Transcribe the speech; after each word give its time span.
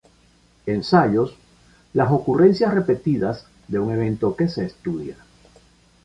Ensayos: 0.65 1.35
Las 1.93 2.11
ocurrencias 2.11 2.73
repetidas 2.73 3.45
de 3.67 3.77
un 3.77 3.93
evento 3.93 4.35
que 4.35 4.47
se 4.49 4.65
estudia. 4.65 5.15